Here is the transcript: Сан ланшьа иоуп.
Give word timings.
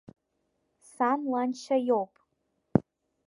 Сан 0.91 1.19
ланшьа 1.31 1.77
иоуп. 1.87 2.13